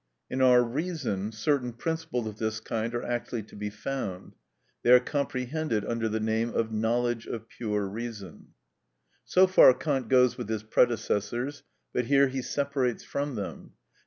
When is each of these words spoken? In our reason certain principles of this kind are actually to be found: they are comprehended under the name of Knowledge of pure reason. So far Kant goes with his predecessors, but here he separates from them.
In 0.31 0.41
our 0.41 0.63
reason 0.63 1.31
certain 1.31 1.73
principles 1.73 2.25
of 2.25 2.39
this 2.39 2.59
kind 2.59 2.95
are 2.95 3.03
actually 3.03 3.43
to 3.43 3.55
be 3.55 3.69
found: 3.69 4.33
they 4.81 4.91
are 4.91 4.99
comprehended 4.99 5.85
under 5.85 6.09
the 6.09 6.19
name 6.19 6.49
of 6.55 6.71
Knowledge 6.71 7.27
of 7.27 7.47
pure 7.47 7.85
reason. 7.87 8.55
So 9.25 9.45
far 9.45 9.75
Kant 9.75 10.07
goes 10.09 10.39
with 10.39 10.49
his 10.49 10.63
predecessors, 10.63 11.61
but 11.93 12.05
here 12.05 12.29
he 12.29 12.41
separates 12.41 13.03
from 13.03 13.35
them. 13.35 13.73